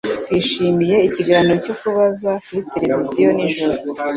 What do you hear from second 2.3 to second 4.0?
kuri tereviziyo nijoro